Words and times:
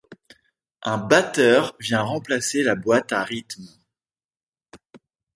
Un 0.81 0.97
batteur 0.97 1.75
vient 1.79 2.01
remplacer 2.01 2.63
la 2.63 2.73
boîte 2.73 3.11
à 3.13 3.23
rythme. 3.23 3.67